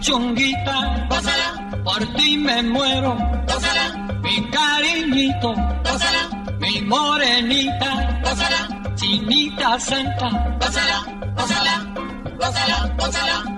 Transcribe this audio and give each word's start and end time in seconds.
Chunguita, 0.00 1.08
por 1.84 2.00
ti 2.16 2.38
me 2.38 2.62
muero, 2.62 3.16
mi 4.22 4.50
cariñito, 4.50 5.54
mi 6.60 6.80
morenita, 6.82 8.20
chinita 8.94 9.78
santa, 9.78 10.28
gózala, 10.60 10.98
gózala, 11.36 11.74
gózala, 12.38 12.94
gózala, 12.98 13.57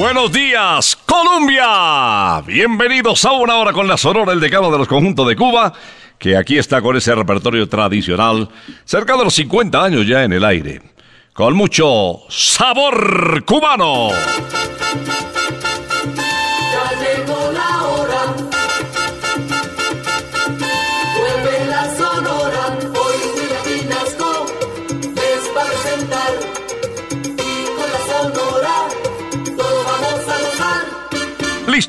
Buenos 0.00 0.32
días, 0.32 0.96
Colombia. 1.04 2.40
Bienvenidos 2.46 3.22
a 3.26 3.32
una 3.32 3.56
hora 3.56 3.74
con 3.74 3.86
la 3.86 3.98
Sonora, 3.98 4.32
el 4.32 4.40
decano 4.40 4.70
de 4.70 4.78
los 4.78 4.88
conjuntos 4.88 5.28
de 5.28 5.36
Cuba, 5.36 5.74
que 6.18 6.38
aquí 6.38 6.56
está 6.56 6.80
con 6.80 6.96
ese 6.96 7.14
repertorio 7.14 7.68
tradicional, 7.68 8.48
cerca 8.86 9.14
de 9.18 9.24
los 9.24 9.34
50 9.34 9.84
años 9.84 10.06
ya 10.06 10.24
en 10.24 10.32
el 10.32 10.42
aire, 10.42 10.80
con 11.34 11.54
mucho 11.54 12.20
sabor 12.30 13.44
cubano. 13.44 14.08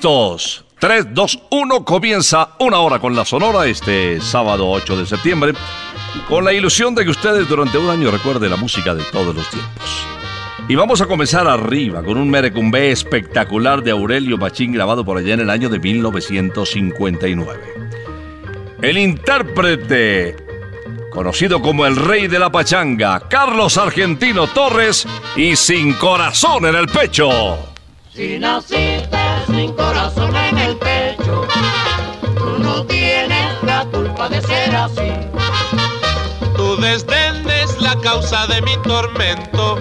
Listos. 0.01 0.65
3, 0.79 1.13
2, 1.13 1.39
1, 1.51 1.85
comienza 1.85 2.55
una 2.57 2.79
hora 2.79 2.97
con 2.97 3.15
la 3.15 3.23
Sonora 3.23 3.67
este 3.67 4.19
sábado 4.19 4.67
8 4.67 4.97
de 4.97 5.05
septiembre, 5.05 5.53
con 6.27 6.43
la 6.43 6.51
ilusión 6.53 6.95
de 6.95 7.03
que 7.03 7.11
ustedes 7.11 7.47
durante 7.47 7.77
un 7.77 7.87
año 7.87 8.09
recuerden 8.09 8.49
la 8.49 8.57
música 8.57 8.95
de 8.95 9.03
todos 9.11 9.35
los 9.35 9.47
tiempos. 9.51 10.07
Y 10.67 10.73
vamos 10.73 11.01
a 11.01 11.05
comenzar 11.05 11.47
arriba 11.47 12.01
con 12.01 12.17
un 12.17 12.31
merecumbé 12.31 12.89
espectacular 12.89 13.83
de 13.83 13.91
Aurelio 13.91 14.39
Machín 14.39 14.71
grabado 14.71 15.05
por 15.05 15.19
allá 15.19 15.35
en 15.35 15.41
el 15.41 15.51
año 15.51 15.69
de 15.69 15.77
1959. 15.77 17.61
El 18.81 18.97
intérprete, 18.97 20.35
conocido 21.11 21.61
como 21.61 21.85
el 21.85 21.95
rey 21.95 22.25
de 22.25 22.39
la 22.39 22.51
pachanga, 22.51 23.27
Carlos 23.29 23.77
Argentino 23.77 24.47
Torres 24.47 25.05
y 25.35 25.55
sin 25.55 25.93
corazón 25.93 26.65
en 26.65 26.73
el 26.73 26.87
pecho. 26.87 27.70
Si 28.13 28.37
naciste 28.37 29.17
sin 29.47 29.71
corazón 29.71 30.35
en 30.35 30.57
el 30.57 30.75
pecho, 30.75 31.47
tú 32.35 32.57
no 32.59 32.85
tienes 32.85 33.63
la 33.63 33.85
culpa 33.85 34.27
de 34.27 34.41
ser 34.41 34.75
así. 34.75 35.13
Tu 36.57 36.75
desdén 36.81 37.49
es 37.49 37.81
la 37.81 37.95
causa 38.01 38.47
de 38.47 38.61
mi 38.63 38.75
tormento, 38.83 39.79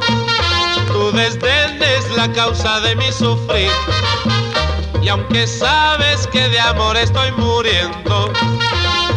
tu 0.93 1.11
desdén 1.11 1.83
es 1.83 2.17
la 2.17 2.33
causa 2.33 2.79
de 2.79 2.95
mi 2.95 3.11
sufrir. 3.11 3.73
Y 5.03 5.09
aunque 5.09 5.49
sabes 5.49 6.29
que 6.29 6.49
de 6.51 6.61
amor 6.61 6.97
estoy 6.97 7.33
muriendo, 7.33 8.31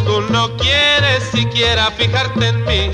tú 0.04 0.22
no 0.30 0.56
quieres 0.56 1.22
siquiera 1.32 1.88
fijarte 1.92 2.48
en 2.48 2.64
mí. 2.64 2.90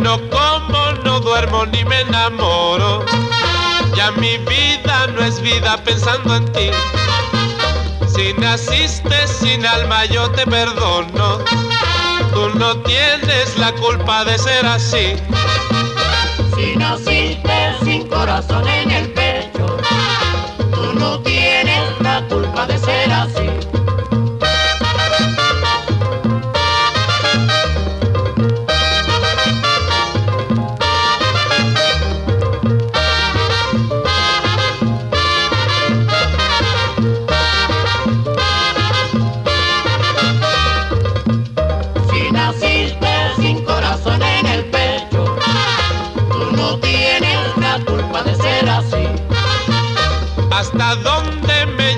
No 0.00 0.18
como, 0.30 0.92
no 1.04 1.20
duermo 1.20 1.66
ni 1.66 1.84
me 1.84 2.00
enamoro. 2.00 3.04
Ya 3.94 4.10
mi 4.12 4.36
vida 4.38 5.06
no 5.08 5.22
es 5.22 5.40
vida 5.40 5.76
pensando 5.84 6.36
en 6.36 6.52
ti. 6.52 6.70
Si 8.14 8.32
naciste 8.34 9.26
sin 9.26 9.64
alma 9.64 10.04
yo 10.06 10.30
te 10.30 10.46
perdono. 10.46 11.38
Tú 12.32 12.50
no 12.58 12.76
tienes 12.82 13.56
la 13.58 13.72
culpa 13.72 14.24
de 14.24 14.38
ser 14.38 14.66
así. 14.66 15.16
Si 16.54 16.76
naciste 16.76 17.74
sin 17.84 18.06
corazón 18.08 18.66
en 18.68 18.90
el 18.90 19.15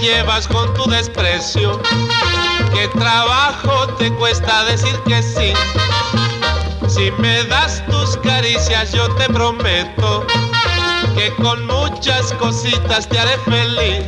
llevas 0.08 0.48
con 0.48 0.72
tu 0.72 0.88
desprecio? 0.88 1.80
¿Qué 2.72 2.88
trabajo 2.98 3.88
te 3.98 4.10
cuesta 4.14 4.64
decir 4.64 4.98
que 5.06 5.22
sí? 5.22 5.52
Si 6.88 7.10
me 7.18 7.44
das 7.44 7.84
tus 7.86 8.16
caricias 8.18 8.92
yo 8.92 9.06
te 9.16 9.26
prometo 9.26 10.26
que 11.14 11.30
con 11.42 11.66
muchas 11.66 12.32
cositas 12.34 13.06
te 13.08 13.18
haré 13.18 13.36
feliz. 13.44 14.04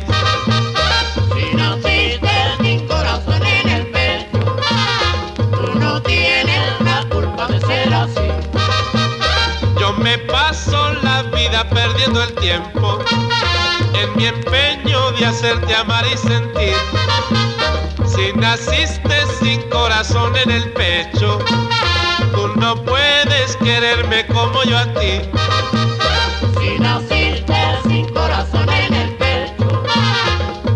Si 1.35 1.55
naciste 1.55 2.31
sin 2.61 2.87
corazón 2.87 3.45
en 3.45 3.69
el 3.69 3.87
pecho, 3.91 4.39
tú 5.51 5.79
no 5.79 6.01
tienes 6.01 6.81
la 6.81 7.05
culpa 7.11 7.47
de 7.47 7.59
ser 7.61 7.93
así. 7.93 8.27
Yo 9.79 9.93
me 9.93 10.17
paso 10.17 10.93
la 11.03 11.21
vida 11.23 11.69
perdiendo 11.69 12.23
el 12.23 12.33
tiempo 12.35 12.99
en 13.93 14.17
mi 14.17 14.25
empeño 14.25 14.70
hacerte 15.31 15.73
amar 15.73 16.05
y 16.13 16.17
sentir. 16.17 16.75
Si 18.05 18.33
naciste 18.33 19.15
sin 19.39 19.61
corazón 19.69 20.35
en 20.35 20.51
el 20.51 20.73
pecho, 20.73 21.39
tú 22.33 22.47
no 22.59 22.75
puedes 22.83 23.55
quererme 23.57 24.27
como 24.27 24.61
yo 24.63 24.77
a 24.77 24.93
ti. 24.93 25.21
Si 26.59 26.79
naciste 26.79 27.55
sin 27.87 28.09
corazón 28.09 28.69
en 28.69 28.93
el 28.93 29.15
pecho, 29.15 29.83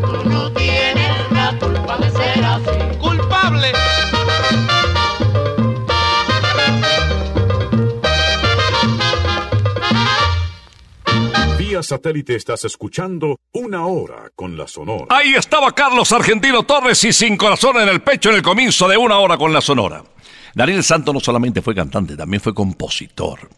tú 0.01 0.29
no 0.29 0.49
tienes 0.53 1.31
la 1.31 1.59
culpa 1.59 1.97
de 1.97 2.11
ser 2.11 2.45
así. 2.45 2.97
Culpable. 2.97 3.73
Vía 11.57 11.83
satélite 11.83 12.35
estás 12.35 12.63
escuchando 12.63 13.37
Una 13.65 13.87
Hora 13.87 14.29
con 14.35 14.55
la 14.55 14.67
Sonora. 14.67 15.07
Ahí 15.09 15.33
estaba 15.33 15.71
Carlos 15.71 16.11
Argentino 16.11 16.61
Torres 16.63 17.03
y 17.03 17.11
sin 17.11 17.35
corazón 17.35 17.77
en 17.77 17.89
el 17.89 17.99
pecho 17.99 18.29
en 18.29 18.35
el 18.35 18.43
comienzo 18.43 18.87
de 18.87 18.95
una 18.95 19.17
hora 19.17 19.39
con 19.39 19.51
la 19.51 19.59
Sonora. 19.59 20.03
Daniel 20.53 20.83
Santo 20.83 21.11
no 21.11 21.19
solamente 21.19 21.63
fue 21.63 21.73
cantante, 21.73 22.15
también 22.15 22.41
fue 22.41 22.53
compositor. 22.53 23.49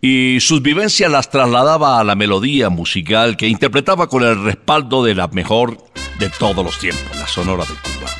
Y 0.00 0.38
sus 0.40 0.62
vivencias 0.62 1.10
las 1.10 1.28
trasladaba 1.28 2.00
a 2.00 2.04
la 2.04 2.14
melodía 2.14 2.70
musical 2.70 3.36
que 3.36 3.46
interpretaba 3.46 4.08
con 4.08 4.22
el 4.22 4.42
respaldo 4.42 5.04
de 5.04 5.14
la 5.14 5.28
mejor 5.28 5.76
de 6.18 6.30
todos 6.30 6.64
los 6.64 6.78
tiempos, 6.78 7.14
la 7.18 7.26
Sonora 7.26 7.64
de 7.64 7.74
Cuba. 7.74 8.10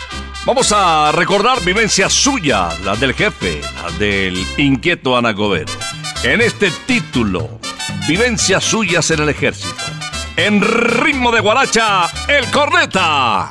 Vamos 0.45 0.71
a 0.77 1.13
recordar 1.13 1.65
vivencias 1.65 2.13
suyas, 2.13 2.79
las 2.81 3.01
del 3.01 3.15
jefe, 3.15 3.63
las 3.83 3.99
del 3.99 4.45
inquieto 4.59 5.17
Ana 5.17 5.33
Gober. 5.33 5.67
En 6.25 6.43
este 6.43 6.71
título, 6.87 7.59
vivencias 8.07 8.63
suyas 8.63 9.11
en 9.13 9.23
el 9.23 9.31
ejército. 9.31 9.96
En 10.37 10.61
ritmo 10.61 11.33
de 11.33 11.41
guaracha, 11.41 12.09
el 12.29 12.51
corneta. 12.51 13.49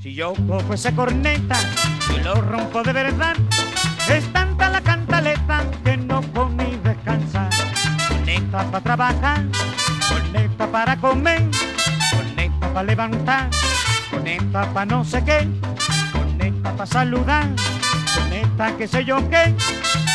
Si 0.00 0.14
yo 0.14 0.32
cojo 0.48 0.72
esa 0.72 0.92
corneta 0.92 1.60
y 2.16 2.20
lo 2.20 2.34
rompo 2.40 2.82
de 2.82 2.94
verdad, 2.94 3.36
es 4.08 4.24
tanta 4.32 4.70
la 4.70 4.80
cantaleta 4.80 5.66
que 5.84 5.98
no 5.98 6.22
comí 6.32 6.78
descansar. 6.82 7.50
Corneta 8.08 8.64
para 8.70 8.80
trabajar, 8.80 9.44
corneta 10.08 10.66
para 10.68 10.96
comer, 10.96 11.42
corneta 12.10 12.72
para 12.72 12.82
levantar, 12.84 13.50
corneta 14.10 14.72
para 14.72 14.86
no 14.86 15.04
sé 15.04 15.22
qué, 15.24 15.46
corneta 16.10 16.72
para 16.72 16.86
saludar, 16.86 17.48
corneta 18.14 18.74
que 18.78 18.88
sé 18.88 19.04
yo 19.04 19.28
qué, 19.28 19.54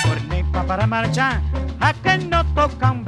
corneta 0.04 0.64
para 0.64 0.88
marchar, 0.88 1.40
a 1.80 1.94
que 1.94 2.18
no 2.18 2.44
toca 2.56 2.90
un 2.90 3.06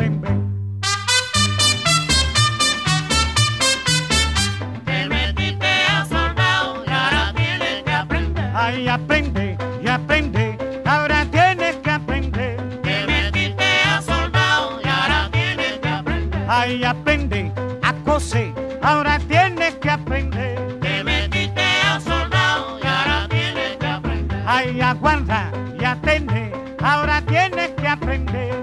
Ay, 8.68 8.88
aprende 8.88 9.56
y 9.80 9.88
aprende, 9.88 10.58
ahora 10.86 11.24
tienes 11.30 11.76
que 11.84 11.92
aprender. 11.92 12.58
Te 12.82 13.06
metiste 13.06 13.64
a 13.64 14.02
soldado 14.02 14.82
y 14.84 14.88
ahora 14.88 15.30
tienes 15.32 15.74
que 15.78 15.88
aprender. 15.88 16.46
Ay, 16.50 16.84
aprende 16.84 17.52
a 17.84 17.94
coser, 18.04 18.52
ahora 18.82 19.20
tienes 19.20 19.76
que 19.76 19.90
aprender. 19.92 20.80
Te 20.82 21.04
metiste 21.04 21.62
a 21.62 22.00
soldado 22.00 22.80
y 22.84 22.88
ahora 22.88 23.28
tienes 23.30 23.78
que 23.78 23.86
aprender. 23.86 24.44
Ay, 24.48 24.82
aguarda 24.82 25.52
y 25.80 25.84
atende, 25.84 26.52
ahora 26.82 27.22
tienes 27.22 27.70
que 27.70 27.88
aprender. 27.88 28.55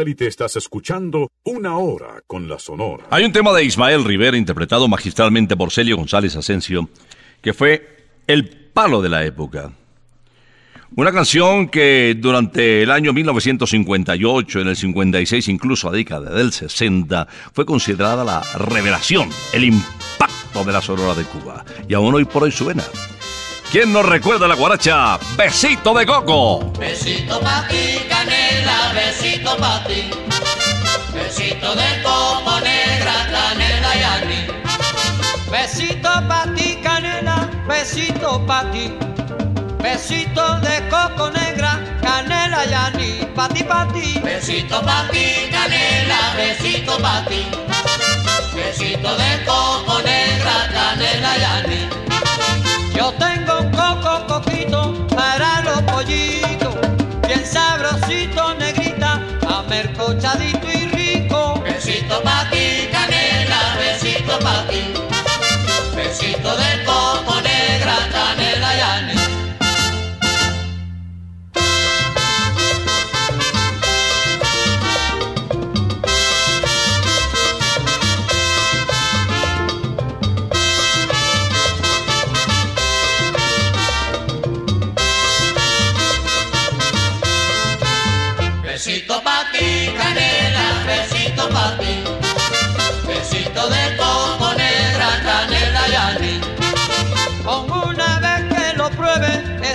Satélite 0.00 0.26
estás 0.28 0.56
escuchando 0.56 1.30
Una 1.44 1.76
Hora 1.76 2.22
con 2.26 2.48
la 2.48 2.58
Sonora. 2.58 3.04
Hay 3.10 3.22
un 3.22 3.32
tema 3.32 3.52
de 3.52 3.64
Ismael 3.64 4.02
Rivera 4.02 4.38
interpretado 4.38 4.88
magistralmente 4.88 5.58
por 5.58 5.70
Celio 5.70 5.98
González 5.98 6.36
Asensio 6.36 6.88
que 7.42 7.52
fue 7.52 8.06
el 8.26 8.48
palo 8.48 9.02
de 9.02 9.10
la 9.10 9.26
época. 9.26 9.72
Una 10.96 11.12
canción 11.12 11.68
que 11.68 12.16
durante 12.18 12.82
el 12.82 12.90
año 12.90 13.12
1958, 13.12 14.60
en 14.60 14.68
el 14.68 14.76
56, 14.76 15.48
incluso 15.48 15.90
a 15.90 15.92
década 15.92 16.30
del 16.32 16.50
60, 16.50 17.28
fue 17.52 17.66
considerada 17.66 18.24
la 18.24 18.42
revelación, 18.54 19.28
el 19.52 19.64
impacto 19.64 20.64
de 20.64 20.72
la 20.72 20.80
Sonora 20.80 21.14
de 21.14 21.24
Cuba. 21.24 21.62
Y 21.86 21.92
aún 21.92 22.14
hoy 22.14 22.24
por 22.24 22.44
hoy 22.44 22.52
suena. 22.52 22.84
¿Quién 23.70 23.92
nos 23.92 24.04
recuerda 24.04 24.48
la 24.48 24.56
guaracha? 24.56 25.16
Besito 25.36 25.94
de 25.94 26.04
Coco. 26.04 26.72
Besito 26.76 27.38
pa' 27.40 27.68
ti, 27.68 28.00
canela, 28.08 28.92
besito 28.92 29.56
pa' 29.58 29.84
ti. 29.84 30.10
Besito 31.14 31.76
de 31.76 32.02
coco 32.02 32.58
negra, 32.62 33.14
canela 33.30 33.94
y 33.94 34.02
anís. 34.02 34.46
Besito 35.48 36.10
pa' 36.26 36.46
ti, 36.56 36.80
canela, 36.82 37.48
besito 37.68 38.44
pa' 38.44 38.68
ti. 38.72 38.92
Besito 39.78 40.58
de 40.58 40.88
coco 40.88 41.30
negra, 41.30 41.78
canela 42.02 42.66
y 42.66 42.74
anís. 42.74 43.24
Pa' 43.36 43.48
ti, 43.50 43.62
ti. 43.94 44.18
Besito 44.18 44.82
pa' 44.82 45.06
ti, 45.12 45.48
canela, 45.48 46.34
besito 46.36 46.98
pa' 46.98 47.24
ti. 47.28 47.46
Besito 48.52 49.14
de 49.14 49.44
coco 49.44 50.02
negra, 50.02 50.68
canela 50.74 51.36
y. 51.36 52.00
Yo 52.94 53.12
tengo 53.14 53.60
un 53.60 53.70
coco 53.70 54.26
coquito 54.26 55.06
para 55.08 55.62
los 55.62 55.82
pollitos, 55.82 56.74
bien 57.26 57.44
sabrosito, 57.44 58.54
negrita, 58.54 59.20
amercochadito 59.48 60.59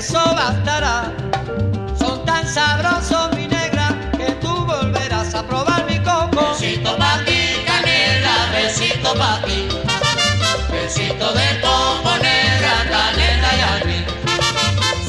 eso 0.06 0.36
bastará. 0.36 1.12
Son 1.98 2.24
tan 2.26 2.48
sabrosos, 2.48 3.36
mi 3.36 3.48
negra, 3.48 3.88
que 4.18 4.32
tú 4.44 4.54
volverás 4.66 5.34
a 5.34 5.42
probar 5.42 5.84
mi 5.90 5.98
coco. 6.00 6.42
Besito 6.52 6.96
pa' 6.98 7.24
ti, 7.26 7.42
canela, 7.66 8.36
besito 8.54 9.16
pa' 9.16 9.42
ti. 9.46 9.68
Besito 10.72 11.28
de 11.34 11.48
coco 11.60 12.12
negra, 12.22 12.74
canela 12.94 13.50
y 13.58 13.62
anís. 13.74 14.06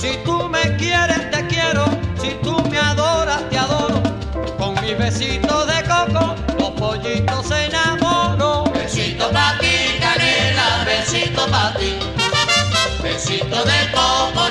Si 0.00 0.16
tú 0.24 0.48
me 0.48 0.64
quieres, 0.76 1.30
te 1.30 1.46
quiero. 1.46 1.84
Si 2.22 2.30
tú 2.42 2.54
me 2.70 2.78
adoras, 2.78 3.42
te 3.50 3.58
adoro. 3.58 4.02
Con 4.56 4.80
mi 4.80 4.94
besito 4.94 5.66
de 5.66 5.78
coco, 5.92 6.34
los 6.58 6.70
pollitos 6.70 7.46
se 7.46 7.66
enamoran. 7.66 8.72
Besito 8.72 9.30
pa' 9.30 9.58
ti, 9.60 9.98
canela, 10.00 10.84
besito 10.86 11.46
pa' 11.48 11.74
ti. 11.78 11.98
Besito 13.02 13.64
de 13.64 13.90
coco 13.92 14.45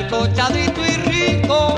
y 0.00 0.96
rico. 1.08 1.74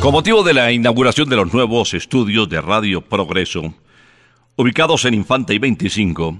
Con 0.00 0.12
motivo 0.12 0.42
de 0.42 0.54
la 0.54 0.72
inauguración 0.72 1.28
de 1.28 1.36
los 1.36 1.52
nuevos 1.52 1.94
estudios 1.94 2.48
de 2.48 2.60
Radio 2.60 3.00
Progreso, 3.00 3.74
ubicados 4.56 5.04
en 5.04 5.14
Infante 5.14 5.54
y 5.54 5.58
25, 5.58 6.38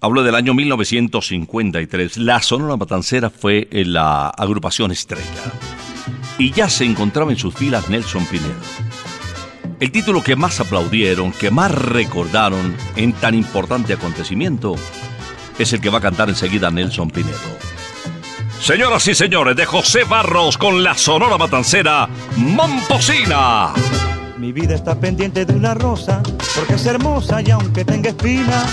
hablo 0.00 0.22
del 0.22 0.34
año 0.34 0.54
1953, 0.54 2.18
la 2.18 2.42
Sonora 2.42 2.76
Matancera 2.76 3.30
fue 3.30 3.68
la 3.72 4.28
agrupación 4.28 4.92
estrella 4.92 5.52
y 6.38 6.52
ya 6.52 6.68
se 6.68 6.84
encontraba 6.84 7.30
en 7.30 7.38
sus 7.38 7.54
filas 7.54 7.88
Nelson 7.88 8.26
Pinedo. 8.26 8.93
El 9.80 9.90
título 9.90 10.22
que 10.22 10.36
más 10.36 10.60
aplaudieron, 10.60 11.32
que 11.32 11.50
más 11.50 11.70
recordaron 11.70 12.76
en 12.96 13.12
tan 13.12 13.34
importante 13.34 13.92
acontecimiento, 13.92 14.76
es 15.58 15.72
el 15.72 15.80
que 15.80 15.90
va 15.90 15.98
a 15.98 16.02
cantar 16.02 16.28
enseguida 16.28 16.70
Nelson 16.70 17.10
Pinedo. 17.10 17.38
Señoras 18.60 19.06
y 19.08 19.14
señores, 19.14 19.56
de 19.56 19.66
José 19.66 20.04
Barros 20.04 20.56
con 20.56 20.82
la 20.82 20.94
Sonora 20.94 21.36
Matancera, 21.36 22.08
Momposina. 22.36 23.72
Mi 24.38 24.52
vida 24.52 24.74
está 24.74 24.98
pendiente 24.98 25.44
de 25.44 25.54
una 25.54 25.74
rosa, 25.74 26.22
porque 26.54 26.74
es 26.74 26.86
hermosa 26.86 27.42
y 27.42 27.50
aunque 27.50 27.84
tenga 27.84 28.10
espina, 28.10 28.64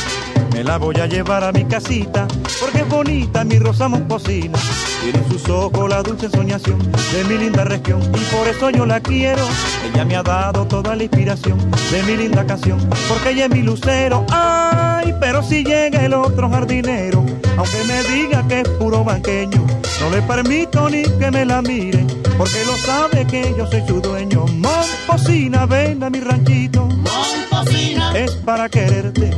me 0.53 0.63
la 0.63 0.77
voy 0.77 0.95
a 0.97 1.05
llevar 1.05 1.43
a 1.43 1.51
mi 1.51 1.65
casita, 1.65 2.27
porque 2.59 2.79
es 2.79 2.89
bonita 2.89 3.43
mi 3.43 3.57
rosa 3.59 3.87
momposina. 3.87 4.57
Tiene 5.01 5.19
en 5.19 5.29
sus 5.29 5.49
ojos 5.49 5.89
la 5.89 6.03
dulce 6.03 6.29
soñación 6.29 6.79
de 6.79 7.23
mi 7.25 7.37
linda 7.37 7.63
región, 7.63 8.01
y 8.01 8.35
por 8.35 8.47
eso 8.47 8.69
yo 8.69 8.85
la 8.85 8.99
quiero. 8.99 9.47
Ella 9.91 10.05
me 10.05 10.15
ha 10.15 10.23
dado 10.23 10.65
toda 10.67 10.95
la 10.95 11.03
inspiración 11.03 11.57
de 11.91 12.03
mi 12.03 12.17
linda 12.17 12.45
canción, 12.45 12.79
porque 13.07 13.31
ella 13.31 13.45
es 13.45 13.51
mi 13.51 13.61
lucero. 13.61 14.25
Ay, 14.29 15.13
pero 15.19 15.41
si 15.41 15.63
llega 15.63 16.05
el 16.05 16.13
otro 16.13 16.49
jardinero, 16.49 17.25
aunque 17.57 17.83
me 17.85 18.03
diga 18.03 18.45
que 18.47 18.61
es 18.61 18.69
puro 18.69 19.03
banqueño, 19.03 19.65
no 19.99 20.09
le 20.09 20.21
permito 20.21 20.89
ni 20.89 21.03
que 21.03 21.31
me 21.31 21.45
la 21.45 21.61
mire, 21.61 22.05
porque 22.37 22.65
lo 22.65 22.75
sabe 22.77 23.25
que 23.25 23.53
yo 23.57 23.67
soy 23.67 23.83
su 23.87 24.01
dueño. 24.01 24.45
Momposina, 24.47 25.65
ven 25.65 26.03
a 26.03 26.09
mi 26.09 26.19
ranchito, 26.19 26.85
Momposina, 26.85 28.17
es 28.17 28.31
para 28.31 28.67
quererte. 28.69 29.31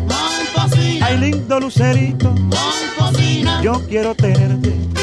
Momposina, 0.63 1.05
Ay, 1.05 1.17
lindo 1.17 1.59
lucerito, 1.59 2.33
yo 3.61 3.81
quiero 3.87 4.15
tenerte. 4.15 5.02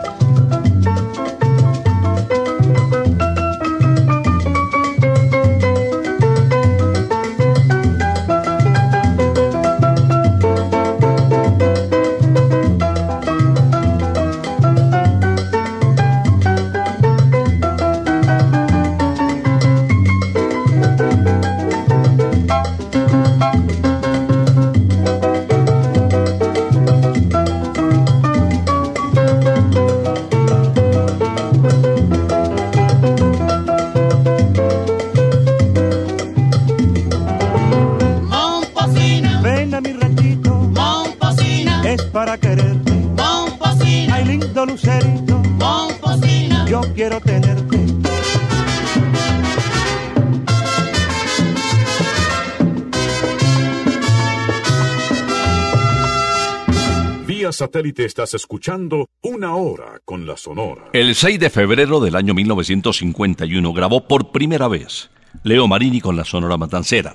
Satélite 57.61 58.05
estás 58.05 58.33
escuchando 58.33 59.07
Una 59.21 59.53
Hora 59.53 59.99
con 60.03 60.25
la 60.25 60.35
Sonora. 60.35 60.89
El 60.93 61.13
6 61.13 61.39
de 61.39 61.51
febrero 61.51 61.99
del 61.99 62.15
año 62.15 62.33
1951 62.33 63.71
grabó 63.71 64.07
por 64.07 64.31
primera 64.31 64.67
vez 64.67 65.11
Leo 65.43 65.67
Marini 65.67 66.01
con 66.01 66.15
la 66.15 66.25
Sonora 66.25 66.57
Matancera. 66.57 67.13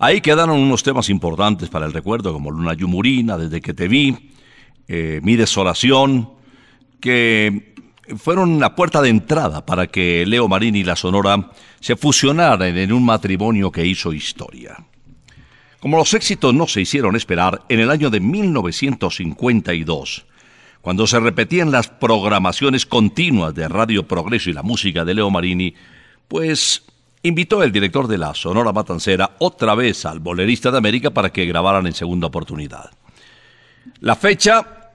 Ahí 0.00 0.22
quedaron 0.22 0.58
unos 0.58 0.82
temas 0.82 1.08
importantes 1.08 1.68
para 1.68 1.86
el 1.86 1.92
recuerdo, 1.92 2.32
como 2.32 2.50
Luna 2.50 2.74
Yumurina, 2.74 3.38
Desde 3.38 3.60
que 3.60 3.72
te 3.72 3.86
vi, 3.86 4.32
eh, 4.88 5.20
Mi 5.22 5.36
Desolación, 5.36 6.30
que 6.98 7.76
fueron 8.16 8.58
la 8.58 8.74
puerta 8.74 9.00
de 9.00 9.10
entrada 9.10 9.64
para 9.64 9.86
que 9.86 10.26
Leo 10.26 10.48
Marini 10.48 10.80
y 10.80 10.84
la 10.84 10.96
Sonora 10.96 11.52
se 11.78 11.94
fusionaran 11.94 12.76
en 12.76 12.92
un 12.92 13.04
matrimonio 13.04 13.70
que 13.70 13.86
hizo 13.86 14.12
historia. 14.12 14.76
Como 15.80 15.96
los 15.96 16.14
éxitos 16.14 16.54
no 16.54 16.66
se 16.66 16.82
hicieron 16.82 17.16
esperar, 17.16 17.62
en 17.68 17.80
el 17.80 17.90
año 17.90 18.10
de 18.10 18.20
1952, 18.20 20.26
cuando 20.82 21.06
se 21.06 21.20
repetían 21.20 21.70
las 21.70 21.88
programaciones 21.88 22.84
continuas 22.84 23.54
de 23.54 23.66
Radio 23.66 24.06
Progreso 24.06 24.50
y 24.50 24.52
la 24.52 24.62
música 24.62 25.04
de 25.04 25.14
Leo 25.14 25.30
Marini, 25.30 25.74
pues 26.28 26.82
invitó 27.22 27.62
el 27.62 27.72
director 27.72 28.08
de 28.08 28.18
la 28.18 28.34
Sonora 28.34 28.72
Matancera 28.72 29.36
otra 29.38 29.74
vez 29.74 30.04
al 30.04 30.20
bolerista 30.20 30.70
de 30.70 30.78
América 30.78 31.10
para 31.10 31.30
que 31.30 31.46
grabaran 31.46 31.86
en 31.86 31.94
segunda 31.94 32.26
oportunidad. 32.26 32.90
La 34.00 34.16
fecha 34.16 34.92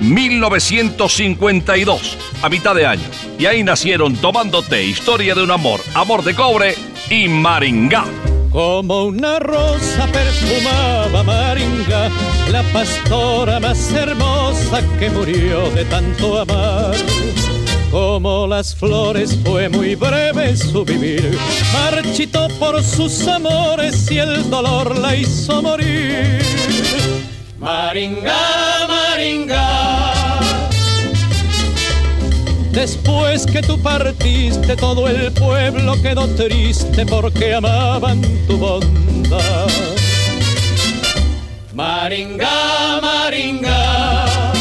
1952, 0.00 2.18
a 2.42 2.48
mitad 2.48 2.74
de 2.74 2.86
año. 2.86 3.04
Y 3.38 3.44
ahí 3.46 3.62
nacieron 3.62 4.16
Tomándote, 4.16 4.84
Historia 4.84 5.34
de 5.34 5.42
un 5.42 5.50
Amor, 5.50 5.80
Amor 5.94 6.24
de 6.24 6.34
Cobre 6.34 6.74
y 7.10 7.28
Maringá. 7.28 8.04
Como 8.50 9.04
una 9.04 9.38
rosa 9.38 10.06
perfumaba 10.12 11.22
Maringa, 11.22 12.08
la 12.50 12.62
pastora 12.72 13.60
más 13.60 13.92
hermosa 13.92 14.82
que 14.98 15.10
murió 15.10 15.70
de 15.70 15.84
tanto 15.84 16.40
amar. 16.40 16.94
Como 17.90 18.46
las 18.46 18.74
flores 18.74 19.38
fue 19.44 19.68
muy 19.68 19.94
breve 19.94 20.56
su 20.56 20.84
vivir, 20.84 21.38
marchitó 21.72 22.48
por 22.58 22.82
sus 22.82 23.26
amores 23.26 24.10
y 24.10 24.18
el 24.18 24.50
dolor 24.50 24.98
la 24.98 25.14
hizo 25.14 25.62
morir. 25.62 26.42
Maringa, 27.58 28.36
Maringa 28.88 30.15
Después 32.76 33.46
que 33.46 33.62
tú 33.62 33.80
partiste, 33.80 34.76
todo 34.76 35.08
el 35.08 35.32
pueblo 35.32 35.94
quedó 36.02 36.28
triste 36.28 37.06
porque 37.06 37.54
amaban 37.54 38.20
tu 38.46 38.58
bondad. 38.58 39.66
Maringa, 41.72 43.00
Maringa. 43.00 44.52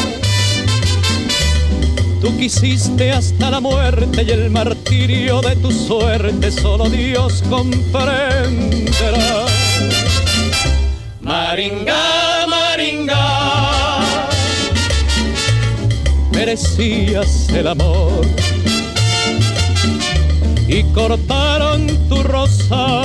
Tú 2.22 2.38
quisiste 2.38 3.12
hasta 3.12 3.52
la 3.52 3.60
muerte 3.60 4.24
y 4.24 4.32
el 4.32 4.50
martirio 4.50 5.42
de 5.42 5.58
tu 5.58 5.70
suerte 5.70 6.54
solo 6.54 6.90
Dios 6.90 7.44
comprenderá. 7.50 9.46
Maringa, 11.20 12.48
Maringa 12.48 13.55
merecías 16.36 17.50
el 17.50 17.68
amor. 17.68 18.26
Y 20.68 20.84
cortaron 20.94 21.88
tu 22.10 22.22
rosa, 22.24 23.04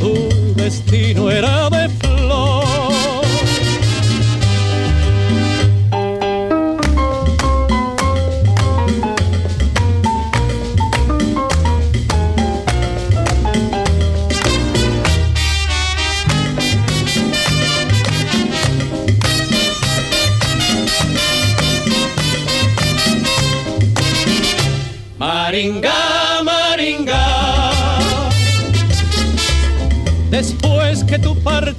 tu 0.00 0.28
destino 0.56 1.30
era 1.30 1.69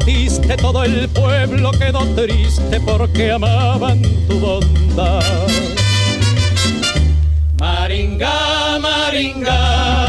partiste, 0.02 0.58
todo 0.58 0.84
el 0.84 1.08
pueblo 1.10 1.72
quedó 1.72 2.00
triste 2.16 2.80
porque 2.82 3.32
amaban 3.32 4.02
tu 4.28 4.40
bondad. 4.40 5.48
Maringa, 7.60 8.80
Maringa. 8.80 10.08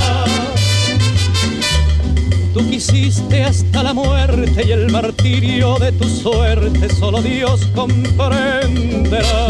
Tú 2.55 2.69
quisiste 2.71 3.45
hasta 3.45 3.83
la 3.83 3.93
muerte 3.93 4.65
y 4.67 4.73
el 4.73 4.91
martirio 4.91 5.79
de 5.79 5.93
tu 5.93 6.09
suerte 6.09 6.89
solo 6.95 7.21
Dios 7.21 7.67
comprenderá. 7.75 9.49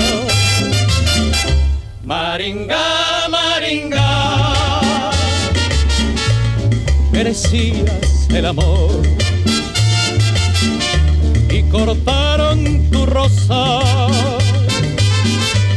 Maringa, 2.04 3.28
Maringa, 3.30 4.80
merecías 7.12 8.28
el 8.30 8.46
amor 8.46 9.21
cortaron 11.72 12.90
tu 12.90 13.06
rosa, 13.06 13.80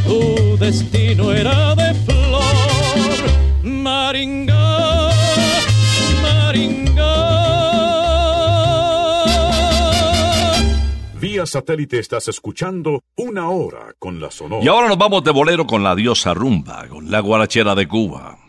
tu 0.05 0.57
destino 0.57 1.31
era 1.31 1.73
de 1.75 1.93
flor, 2.05 2.55
Maringa, 3.63 5.09
Maringa. 6.21 6.85
satélite 11.45 11.99
estás 11.99 12.27
escuchando 12.27 13.03
Una 13.15 13.49
Hora 13.49 13.93
con 13.99 14.19
la 14.19 14.31
Sonora. 14.31 14.63
Y 14.63 14.67
ahora 14.67 14.87
nos 14.87 14.97
vamos 14.97 15.23
de 15.23 15.31
bolero 15.31 15.65
con 15.65 15.83
la 15.83 15.95
diosa 15.95 16.33
rumba, 16.33 16.87
con 16.87 17.11
la 17.11 17.19
guarachera 17.19 17.75
de 17.75 17.87
Cuba. 17.87 18.44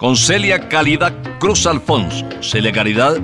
Con 0.00 0.16
Celia 0.16 0.66
Calidad 0.66 1.12
Cruz 1.38 1.66
Alfonso. 1.66 2.26
Celia 2.40 2.72
Caridad 2.72 3.18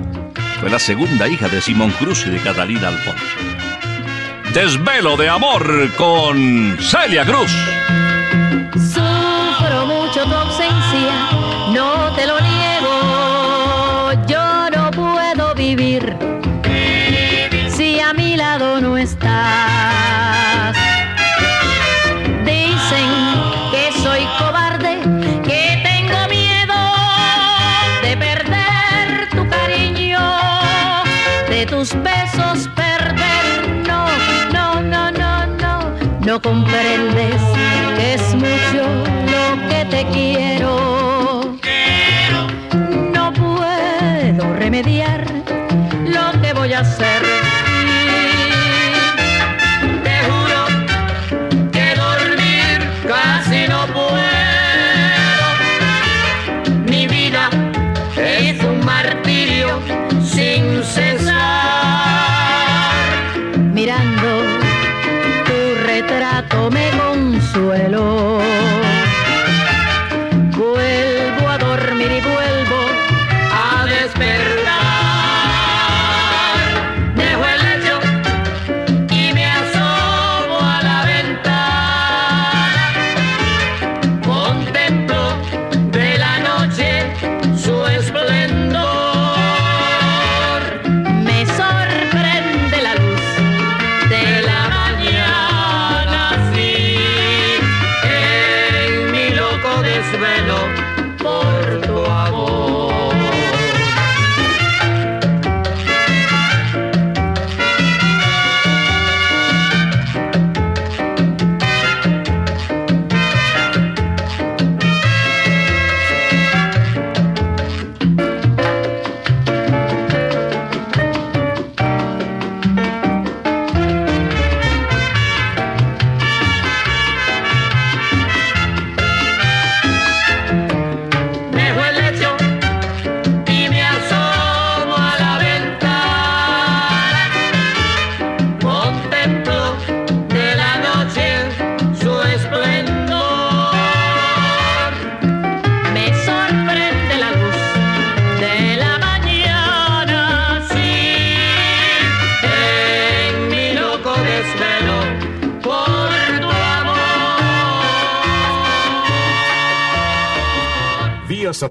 fue 0.59 0.69
la 0.69 0.77
segunda 0.77 1.27
hija 1.27 1.49
de 1.49 1.59
Simón 1.59 1.89
Cruz 1.97 2.27
y 2.27 2.29
de 2.29 2.39
Catalina 2.39 2.89
Alfonso. 2.89 3.25
Desvelo 4.53 5.17
de 5.17 5.27
Amor 5.27 5.91
con 5.97 6.77
Celia 6.79 7.25
Cruz. 7.25 7.51
Sufro 8.75 9.87
mucho 9.87 10.23
tu 10.23 10.35
ausencia, 10.35 11.31
no 11.73 12.13
te 12.15 12.27
lo 12.27 12.39
niego. 12.41 12.56
No, 36.37 36.41
comprendes 36.41 37.41
que 37.97 38.13
es 38.13 38.35
mucho 38.35 38.83
lo 39.31 39.69
que 39.69 39.85
te 39.85 40.05
quiero. 40.11 41.57
No 43.13 43.33
puedo 43.33 44.53
remediar 44.55 45.25
lo 46.05 46.41
que 46.41 46.53
voy 46.53 46.73
a 46.73 46.81
hacer. 46.81 47.46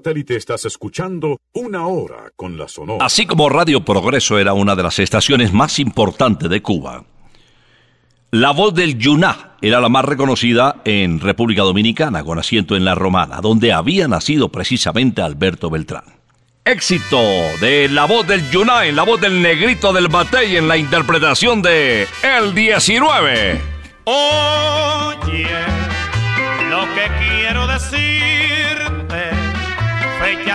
Satélite 0.07 0.37
estás 0.37 0.63
escuchando 0.63 1.41
Una 1.51 1.85
Hora 1.87 2.31
con 2.37 2.57
la 2.57 2.69
Sonora. 2.69 3.05
Así 3.05 3.25
como 3.25 3.49
Radio 3.49 3.83
Progreso 3.83 4.39
era 4.39 4.53
una 4.53 4.73
de 4.73 4.83
las 4.83 4.99
estaciones 4.99 5.51
más 5.51 5.79
importantes 5.79 6.49
de 6.49 6.61
Cuba, 6.61 7.03
la 8.31 8.51
voz 8.51 8.73
del 8.73 8.97
Yuná 8.97 9.57
era 9.61 9.81
la 9.81 9.89
más 9.89 10.05
reconocida 10.05 10.77
en 10.85 11.19
República 11.19 11.63
Dominicana, 11.63 12.23
con 12.23 12.39
asiento 12.39 12.77
en 12.77 12.85
La 12.85 12.95
Romana, 12.95 13.41
donde 13.41 13.73
había 13.73 14.07
nacido 14.07 14.47
precisamente 14.49 15.21
Alberto 15.21 15.69
Beltrán. 15.69 16.05
Éxito 16.63 17.19
de 17.59 17.89
la 17.89 18.05
voz 18.05 18.25
del 18.27 18.49
Yuná 18.49 18.85
en 18.85 18.95
la 18.95 19.03
voz 19.03 19.19
del 19.19 19.41
negrito 19.41 19.91
del 19.91 20.07
Batey 20.07 20.55
en 20.55 20.69
la 20.69 20.77
interpretación 20.77 21.61
de 21.61 22.07
El 22.23 22.55
19. 22.55 23.61
Oye, 24.05 25.47
lo 26.69 26.81
que 26.95 27.11
quiero 27.19 27.67
decirte, 27.67 28.36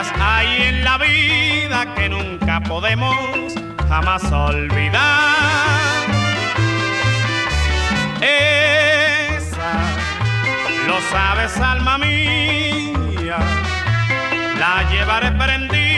hay 0.01 0.63
en 0.63 0.85
la 0.85 0.97
vida 0.99 1.95
que 1.95 2.09
nunca 2.09 2.61
podemos 2.61 3.55
jamás 3.89 4.25
olvidar. 4.33 5.03
Esa, 8.21 9.73
lo 10.87 11.01
sabes, 11.11 11.57
alma 11.59 11.99
mía, 11.99 13.37
la 14.59 14.91
llevaré 14.91 15.31
prendida 15.33 15.92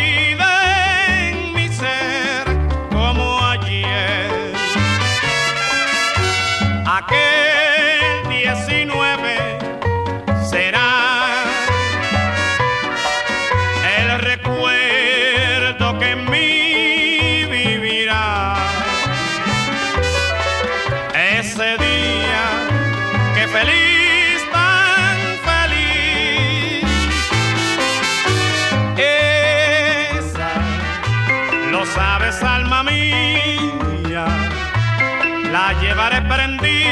llevaré 35.94 36.20
prendida 36.22 36.83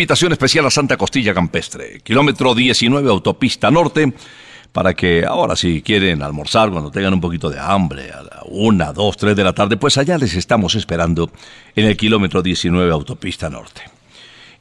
invitación 0.00 0.32
especial 0.32 0.64
a 0.64 0.70
Santa 0.70 0.96
Costilla 0.96 1.34
Campestre, 1.34 2.00
kilómetro 2.02 2.54
19 2.54 3.10
autopista 3.10 3.70
norte, 3.70 4.10
para 4.72 4.94
que 4.94 5.26
ahora 5.26 5.54
si 5.54 5.82
quieren 5.82 6.22
almorzar 6.22 6.70
cuando 6.70 6.90
tengan 6.90 7.12
un 7.12 7.20
poquito 7.20 7.50
de 7.50 7.60
hambre, 7.60 8.10
a 8.10 8.22
la 8.22 8.42
una, 8.46 8.94
dos, 8.94 9.18
tres 9.18 9.36
de 9.36 9.44
la 9.44 9.52
tarde, 9.52 9.76
pues 9.76 9.98
allá 9.98 10.16
les 10.16 10.34
estamos 10.34 10.74
esperando 10.74 11.30
en 11.76 11.84
el 11.84 11.98
kilómetro 11.98 12.40
19 12.40 12.90
autopista 12.90 13.50
norte. 13.50 13.82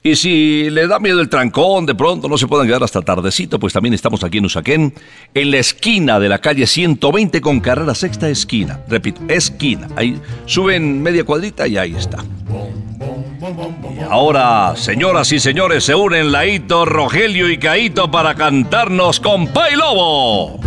Y 0.01 0.15
si 0.15 0.69
les 0.69 0.87
da 0.87 0.97
miedo 0.99 1.19
el 1.19 1.27
trancón, 1.27 1.85
de 1.85 1.93
pronto 1.93 2.29
no 2.29 2.37
se 2.37 2.47
puedan 2.47 2.65
quedar 2.67 2.81
hasta 2.83 3.01
tardecito, 3.01 3.59
pues 3.59 3.73
también 3.73 3.93
estamos 3.93 4.23
aquí 4.23 4.37
en 4.37 4.45
Usaquén, 4.45 4.93
en 5.33 5.51
la 5.51 5.57
esquina 5.57 6.21
de 6.21 6.29
la 6.29 6.39
calle 6.39 6.65
120 6.65 7.41
con 7.41 7.59
carrera 7.59 7.93
sexta 7.93 8.29
esquina. 8.29 8.79
Repito, 8.87 9.21
esquina. 9.27 9.89
Ahí 9.97 10.17
suben 10.45 11.01
media 11.01 11.25
cuadrita 11.25 11.67
y 11.67 11.77
ahí 11.77 11.95
está. 11.95 12.23
Ahora, 14.09 14.73
señoras 14.77 15.31
y 15.33 15.39
señores, 15.39 15.83
se 15.83 15.95
unen 15.95 16.31
Laito, 16.31 16.85
Rogelio 16.85 17.49
y 17.49 17.57
Caito 17.57 18.09
para 18.09 18.35
cantarnos 18.35 19.19
con 19.19 19.47
Pai 19.47 19.75
Lobo. 19.75 20.59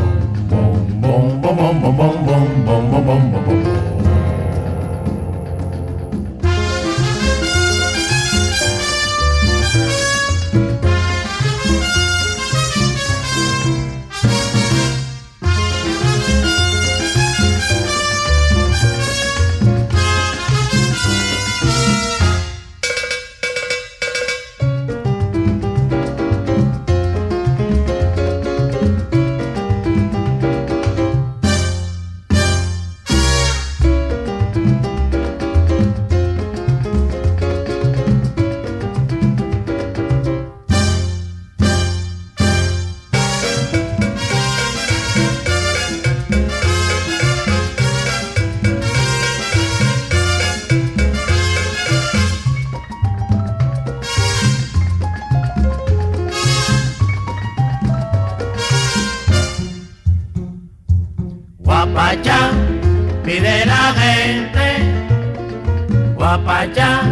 Guapachá 66.33 67.03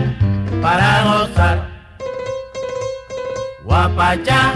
para 0.63 1.03
gozar. 1.05 1.59
Guapachá, 3.65 4.55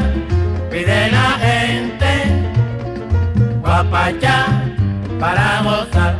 pide 0.70 1.10
la 1.10 1.28
gente, 1.44 2.12
guapachá 3.60 4.38
para 5.20 5.62
gozar. 5.64 6.14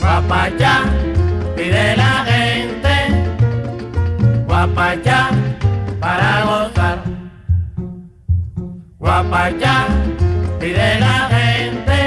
Guapachá, 0.00 0.74
pide 1.56 1.96
la 1.96 2.14
gente, 2.28 2.96
guapachá 4.46 5.15
Guapachá, 9.28 9.88
pide 10.60 11.00
la 11.00 11.28
gente, 11.28 12.00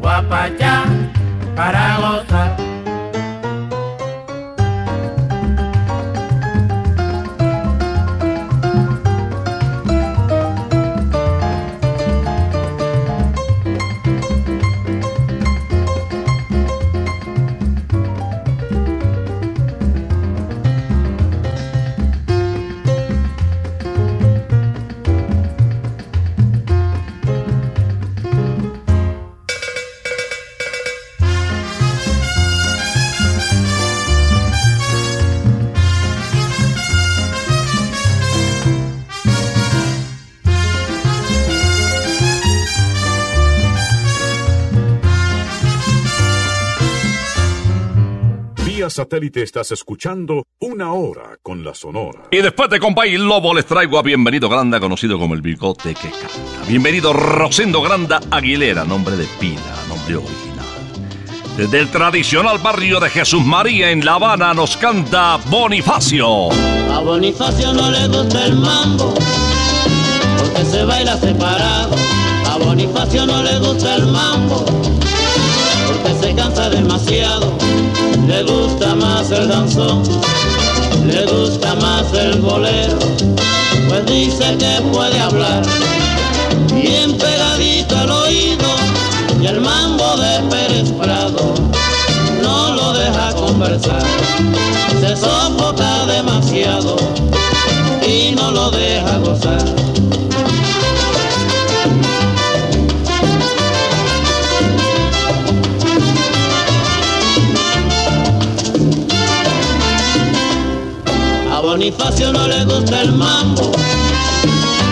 guapachá 0.00 0.82
para 1.54 1.96
gozar. 1.98 2.47
Vía 48.88 48.94
satélite 48.94 49.42
estás 49.42 49.70
escuchando 49.70 50.46
Una 50.60 50.94
Hora 50.94 51.36
con 51.42 51.62
la 51.62 51.74
Sonora. 51.74 52.22
Y 52.30 52.38
después 52.38 52.70
de 52.70 52.80
Compay 52.80 53.18
Lobo 53.18 53.52
les 53.52 53.66
traigo 53.66 53.98
a 53.98 54.02
Bienvenido 54.02 54.48
Granda, 54.48 54.80
conocido 54.80 55.18
como 55.18 55.34
el 55.34 55.42
bigote 55.42 55.94
que 55.94 56.08
canta. 56.08 56.66
Bienvenido 56.66 57.12
Rosendo 57.12 57.82
Granda 57.82 58.18
Aguilera, 58.30 58.86
nombre 58.86 59.16
de 59.16 59.26
pila, 59.38 59.60
nombre 59.88 60.16
original. 60.16 60.64
Desde 61.58 61.80
el 61.80 61.90
tradicional 61.90 62.56
barrio 62.60 62.98
de 62.98 63.10
Jesús 63.10 63.44
María 63.44 63.90
en 63.90 64.06
La 64.06 64.14
Habana 64.14 64.54
nos 64.54 64.78
canta 64.78 65.38
Bonifacio. 65.50 66.50
A 66.90 67.00
Bonifacio 67.00 67.74
no 67.74 67.90
le 67.90 68.08
gusta 68.08 68.46
el 68.46 68.54
mambo, 68.54 69.12
porque 70.38 70.64
se 70.64 70.82
baila 70.84 71.18
separado. 71.18 71.94
A 72.46 72.56
Bonifacio 72.56 73.26
no 73.26 73.42
le 73.42 73.58
gusta 73.58 73.96
el 73.96 74.06
mambo, 74.06 74.64
porque 74.64 76.26
se 76.26 76.34
cansa 76.34 76.70
demasiado. 76.70 77.58
Le 78.28 78.42
gusta 78.42 78.94
más 78.94 79.30
el 79.30 79.48
danzón, 79.48 80.02
le 81.06 81.24
gusta 81.24 81.74
más 81.76 82.12
el 82.12 82.38
bolero, 82.42 82.98
pues 83.88 84.04
dice 84.04 84.54
que 84.58 84.82
puede 84.92 85.18
hablar 85.18 85.62
bien 86.74 87.16
pegadito 87.16 87.96
al 87.96 88.10
oído 88.10 88.66
y 89.40 89.46
el 89.46 89.62
mambo 89.62 90.14
de 90.18 90.40
Pérez 90.50 90.92
Prado 90.92 91.54
no 92.42 92.74
lo 92.74 92.92
deja 92.92 93.32
conversar, 93.32 94.04
se 95.00 95.16
sofoca 95.16 96.04
demasiado 96.04 96.96
y 98.06 98.32
no 98.32 98.50
lo 98.50 98.70
deja 98.70 99.16
gozar. 99.20 99.67
El 113.00 113.12
mambo, 113.12 113.70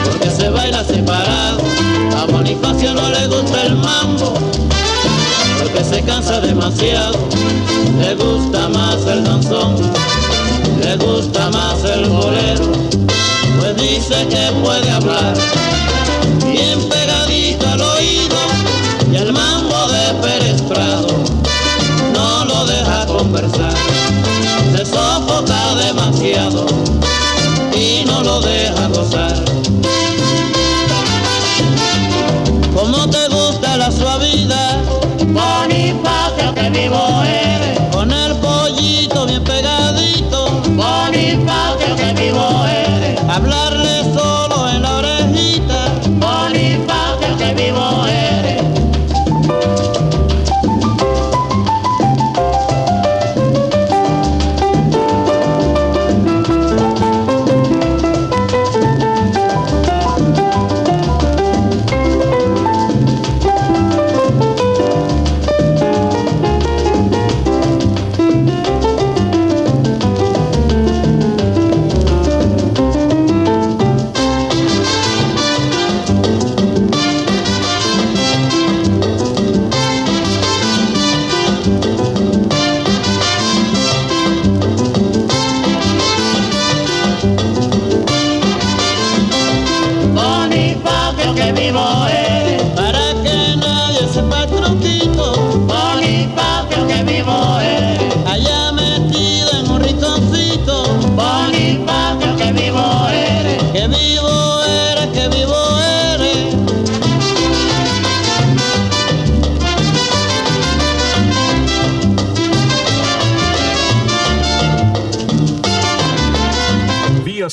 porque 0.05 0.31
se 0.31 0.49
baila 0.49 0.85
separado. 0.85 1.59
A 2.16 2.25
Bonifacio 2.27 2.95
no 2.95 3.09
le 3.11 3.27
gusta 3.27 3.62
el 3.62 3.77
mambo, 3.77 4.35
porque 5.59 5.85
se 5.85 6.03
cansa 6.03 6.40
demasiado. 6.40 7.19
Le 8.01 8.14
gusta 8.14 8.69
más 8.69 9.07
el 9.07 9.25
danzón, 9.25 9.77
le 10.83 10.97
gusta 10.97 11.51
más 11.51 11.85
el 11.85 12.09
bolero, 12.09 12.73
pues 13.59 13.77
dice 13.77 14.27
que 14.29 14.53
puede 14.62 14.90
hablar 14.90 15.35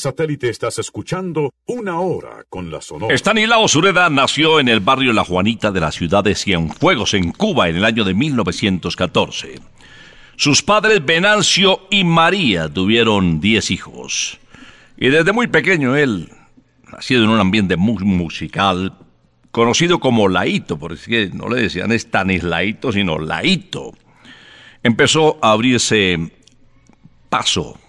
satélite 0.03 0.49
estás 0.49 0.79
escuchando 0.79 1.53
Una 1.65 2.01
Hora 2.01 2.43
con 2.49 2.69
la 2.69 2.81
Sonora. 2.81 3.15
Estanislao 3.15 3.69
Sureda 3.69 4.09
nació 4.09 4.59
en 4.59 4.67
el 4.67 4.81
barrio 4.81 5.13
La 5.13 5.23
Juanita 5.23 5.71
de 5.71 5.79
la 5.79 5.93
ciudad 5.93 6.25
de 6.25 6.35
Cienfuegos, 6.35 7.13
en 7.13 7.31
Cuba, 7.31 7.69
en 7.69 7.77
el 7.77 7.85
año 7.85 8.03
de 8.03 8.13
1914. 8.13 9.61
Sus 10.35 10.61
padres 10.61 11.05
Venancio 11.05 11.87
y 11.89 12.03
María 12.03 12.67
tuvieron 12.67 13.39
10 13.39 13.71
hijos. 13.71 14.39
Y 14.97 15.07
desde 15.07 15.31
muy 15.31 15.47
pequeño 15.47 15.95
él, 15.95 16.29
nacido 16.91 17.23
en 17.23 17.29
un 17.29 17.39
ambiente 17.39 17.77
muy 17.77 18.03
musical, 18.03 18.97
conocido 19.51 20.01
como 20.01 20.27
Laito, 20.27 20.77
porque 20.77 21.29
no 21.31 21.47
le 21.47 21.61
decían 21.61 21.93
Estanislaito, 21.93 22.91
sino 22.91 23.19
Laito, 23.19 23.93
empezó 24.83 25.39
a 25.41 25.53
abrirse 25.53 26.29
paso 27.29 27.79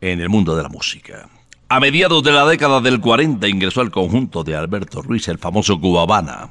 en 0.00 0.20
el 0.20 0.28
mundo 0.28 0.54
de 0.54 0.62
la 0.62 0.68
música. 0.68 1.28
A 1.72 1.78
mediados 1.78 2.24
de 2.24 2.32
la 2.32 2.44
década 2.46 2.80
del 2.80 2.98
40 3.00 3.46
ingresó 3.46 3.80
al 3.80 3.92
conjunto 3.92 4.42
de 4.42 4.56
Alberto 4.56 5.02
Ruiz, 5.02 5.28
el 5.28 5.38
famoso 5.38 5.80
Cubabana. 5.80 6.50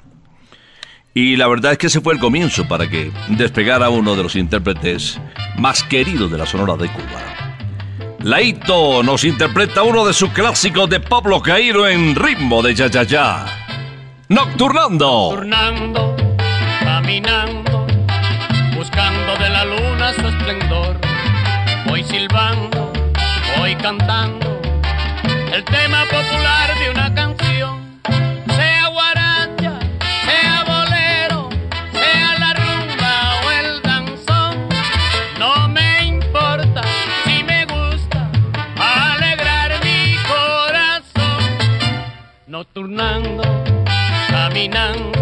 Y 1.14 1.36
la 1.36 1.50
verdad 1.50 1.74
es 1.74 1.78
que 1.78 1.88
ese 1.88 2.00
fue 2.00 2.14
el 2.14 2.22
comienzo 2.22 2.66
para 2.70 2.90
que 2.90 3.12
despegara 3.28 3.90
uno 3.90 4.16
de 4.16 4.24
los 4.24 4.38
intérpretes 4.38 5.20
más 5.58 5.84
queridos 5.84 6.32
de 6.32 6.38
la 6.38 6.46
Sonora 6.46 6.78
de 6.78 6.88
Cuba. 6.88 8.16
Laito 8.20 9.04
nos 9.04 9.26
interpreta 9.26 9.84
uno 9.84 10.06
de 10.06 10.14
sus 10.14 10.30
clásicos 10.30 10.90
de 10.90 11.02
Pablo 11.02 11.42
Cairo 11.42 11.86
en 11.86 12.16
ritmo 12.16 12.62
de 12.62 12.74
ya 12.74 12.88
ya 12.88 13.04
ya. 13.04 13.46
Nocturnando. 14.30 15.32
Nocturnando, 15.34 16.16
caminando, 16.80 17.88
buscando 18.74 19.36
de 19.38 19.50
la 19.50 19.66
luna 19.66 20.14
su 20.14 20.28
esplendor. 20.28 20.98
Voy 21.90 22.06
silbando, 22.06 22.94
voy 23.58 23.76
cantando 23.76 24.59
el 25.60 25.65
tema 25.65 26.06
popular 26.06 26.80
de 26.80 26.89
una 26.89 27.13
canción. 27.13 28.00
Sea 28.48 28.88
guaracha, 28.88 29.74
sea 30.26 30.63
bolero, 30.63 31.50
sea 31.91 32.39
la 32.39 32.54
rumba 32.54 33.41
o 33.43 33.52
el 33.52 33.82
danzón. 33.82 34.69
No 35.38 35.67
me 35.67 36.06
importa 36.06 36.82
si 37.26 37.43
me 37.43 37.65
gusta 37.65 38.30
alegrar 38.78 39.84
mi 39.84 40.15
corazón. 40.32 41.43
Nocturnando, 42.48 43.43
caminando, 44.30 45.19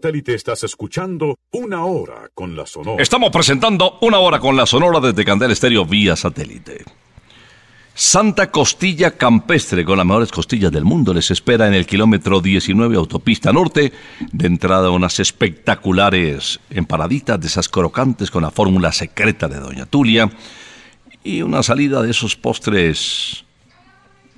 satélite 0.00 0.32
estás 0.34 0.64
escuchando 0.64 1.38
Una 1.50 1.84
Hora 1.84 2.30
con 2.32 2.56
la 2.56 2.64
Sonora. 2.64 3.02
Estamos 3.02 3.28
presentando 3.30 3.98
una 4.00 4.18
hora 4.18 4.38
con 4.38 4.56
la 4.56 4.64
Sonora 4.64 4.98
desde 4.98 5.26
Candel 5.26 5.50
Estéreo 5.50 5.84
vía 5.84 6.16
satélite. 6.16 6.84
Santa 7.92 8.50
Costilla 8.50 9.10
Campestre, 9.18 9.84
con 9.84 9.98
las 9.98 10.06
mejores 10.06 10.32
costillas 10.32 10.72
del 10.72 10.86
mundo, 10.86 11.12
les 11.12 11.30
espera 11.30 11.68
en 11.68 11.74
el 11.74 11.84
kilómetro 11.84 12.40
19 12.40 12.96
Autopista 12.96 13.52
Norte, 13.52 13.92
de 14.32 14.46
entrada 14.46 14.88
unas 14.88 15.20
espectaculares 15.20 16.60
empanaditas 16.70 17.38
de 17.38 17.48
esas 17.48 17.68
crocantes 17.68 18.30
con 18.30 18.42
la 18.42 18.50
fórmula 18.50 18.92
secreta 18.92 19.48
de 19.48 19.60
Doña 19.60 19.84
Tulia 19.84 20.30
y 21.22 21.42
una 21.42 21.62
salida 21.62 22.00
de 22.00 22.12
esos 22.12 22.36
postres 22.36 23.44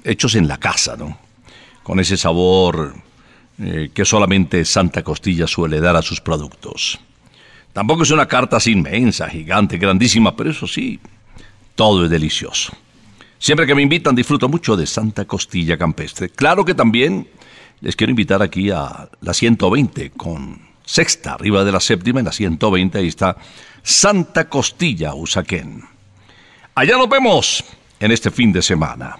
hechos 0.02 0.34
en 0.34 0.48
la 0.48 0.58
casa, 0.58 0.96
¿no? 0.96 1.18
Con 1.84 2.00
ese 2.00 2.16
sabor 2.16 2.94
eh, 3.62 3.90
que 3.94 4.04
solamente 4.04 4.64
Santa 4.64 5.04
Costilla 5.04 5.46
suele 5.46 5.80
dar 5.80 5.94
a 5.94 6.02
sus 6.02 6.20
productos. 6.20 6.98
Tampoco 7.72 8.02
es 8.02 8.10
una 8.10 8.26
carta 8.26 8.58
inmensa, 8.66 9.28
gigante, 9.28 9.78
grandísima, 9.78 10.34
pero 10.34 10.50
eso 10.50 10.66
sí, 10.66 10.98
todo 11.76 12.04
es 12.04 12.10
delicioso. 12.10 12.72
Siempre 13.38 13.66
que 13.66 13.74
me 13.74 13.82
invitan 13.82 14.14
disfruto 14.14 14.48
mucho 14.48 14.76
de 14.76 14.86
Santa 14.86 15.24
Costilla 15.24 15.78
Campestre. 15.78 16.28
Claro 16.28 16.64
que 16.64 16.74
también 16.74 17.28
les 17.80 17.96
quiero 17.96 18.10
invitar 18.10 18.42
aquí 18.42 18.70
a 18.70 19.08
la 19.20 19.34
120 19.34 20.10
con 20.10 20.60
sexta, 20.84 21.34
arriba 21.34 21.64
de 21.64 21.72
la 21.72 21.80
séptima, 21.80 22.20
en 22.20 22.26
la 22.26 22.32
120 22.32 22.98
ahí 22.98 23.08
está 23.08 23.36
Santa 23.82 24.48
Costilla 24.48 25.14
Usaquén. 25.14 25.82
Allá 26.74 26.96
nos 26.96 27.08
vemos 27.08 27.64
en 28.00 28.12
este 28.12 28.30
fin 28.30 28.52
de 28.52 28.62
semana. 28.62 29.16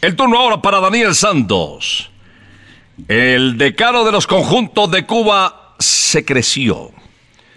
El 0.00 0.14
turno 0.14 0.38
ahora 0.38 0.60
para 0.60 0.80
Daniel 0.80 1.14
Santos. 1.14 2.10
El 3.08 3.58
decano 3.58 4.04
de 4.04 4.12
los 4.12 4.26
conjuntos 4.26 4.90
de 4.90 5.04
Cuba 5.04 5.74
se 5.78 6.24
creció, 6.24 6.92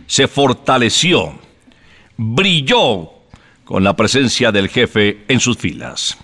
se 0.08 0.28
fortaleció, 0.28 1.34
brilló 2.18 3.12
con 3.64 3.84
la 3.84 3.96
presencia 3.96 4.52
del 4.52 4.70
jefe 4.70 5.24
en 5.28 5.40
sus 5.40 5.58
filas. 5.58 6.18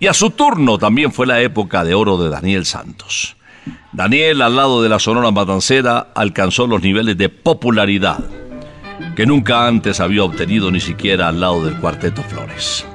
Y 0.00 0.08
a 0.08 0.14
su 0.14 0.30
turno 0.30 0.78
también 0.78 1.12
fue 1.12 1.26
la 1.26 1.40
época 1.40 1.84
de 1.84 1.94
oro 1.94 2.18
de 2.18 2.28
Daniel 2.28 2.66
Santos. 2.66 3.36
Daniel, 3.92 4.42
al 4.42 4.56
lado 4.56 4.82
de 4.82 4.88
la 4.88 4.98
Sonora 4.98 5.30
Matancera, 5.30 6.08
alcanzó 6.14 6.66
los 6.66 6.82
niveles 6.82 7.16
de 7.16 7.28
popularidad 7.28 8.24
que 9.14 9.26
nunca 9.26 9.66
antes 9.66 10.00
había 10.00 10.24
obtenido 10.24 10.70
ni 10.70 10.80
siquiera 10.80 11.28
al 11.28 11.40
lado 11.40 11.64
del 11.64 11.78
cuarteto 11.78 12.22
Flores. 12.22 12.86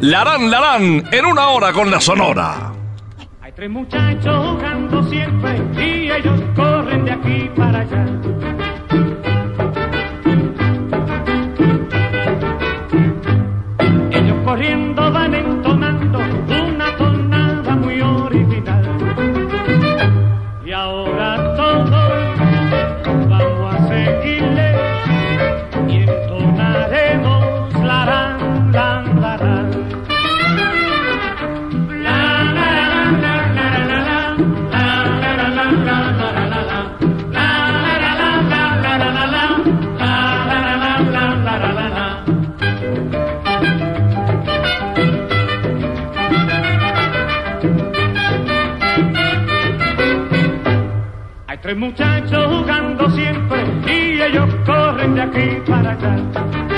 Larán, 0.00 0.50
Larán, 0.50 1.04
en 1.12 1.26
una 1.26 1.48
hora 1.48 1.72
con 1.72 1.90
la 1.90 2.00
Sonora. 2.00 2.72
Tres 3.60 3.68
muchachos 3.68 4.46
jugando 4.52 5.02
siempre 5.02 5.60
y 5.76 6.10
ellos 6.10 6.40
corren 6.56 7.04
de 7.04 7.10
aquí 7.10 7.50
para 7.54 7.80
allá. 7.80 8.06
Ellos 14.12 14.36
corriendo 14.46 15.12
van 15.12 15.34
entonando 15.34 15.59
tres 51.62 51.76
muchachos 51.76 52.46
jugando 52.46 53.10
siempre 53.10 53.64
y 53.86 54.20
ellos 54.20 54.48
corren 54.64 55.14
de 55.14 55.22
aquí 55.22 55.70
para 55.70 55.92
allá. 55.92 56.69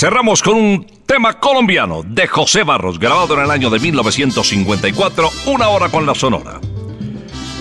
Cerramos 0.00 0.42
con 0.42 0.54
un 0.54 0.86
tema 1.04 1.38
colombiano 1.38 2.02
de 2.02 2.26
José 2.26 2.62
Barros, 2.62 2.98
grabado 2.98 3.34
en 3.34 3.44
el 3.44 3.50
año 3.50 3.68
de 3.68 3.78
1954, 3.78 5.28
una 5.44 5.68
hora 5.68 5.90
con 5.90 6.06
la 6.06 6.14
Sonora. 6.14 6.58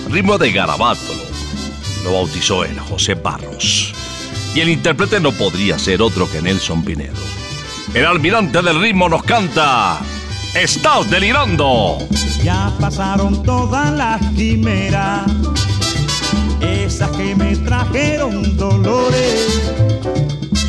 Ritmo 0.09 0.37
de 0.37 0.49
garabato, 0.53 1.13
lo, 2.05 2.13
bautizó 2.13 2.63
él, 2.63 2.79
José 2.79 3.15
Barros. 3.15 3.93
Y 4.55 4.61
el 4.61 4.69
intérprete 4.69 5.19
no 5.19 5.33
podría 5.33 5.77
ser 5.77 6.01
otro 6.01 6.31
que 6.31 6.41
Nelson 6.41 6.81
Pinedo. 6.85 7.21
El 7.93 8.05
almirante 8.05 8.61
del 8.61 8.79
ritmo 8.79 9.09
nos 9.09 9.23
canta 9.23 9.99
Estás 10.55 11.09
delirando. 11.09 11.97
Ya 12.41 12.73
pasaron 12.79 13.43
todas 13.43 13.91
las 13.91 14.21
quimeras, 14.31 15.29
esas 16.61 17.11
que 17.17 17.35
me 17.35 17.53
trajeron 17.57 18.55
dolores. 18.55 19.98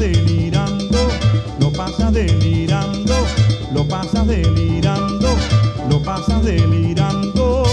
delirando, 0.00 0.98
lo 1.60 1.70
pasas 1.72 2.12
delirando, 2.12 3.14
lo 3.74 3.86
pasas 3.86 4.26
delirando, 4.26 5.28
lo 5.90 6.02
pasas 6.02 6.42
delirando. 6.42 7.64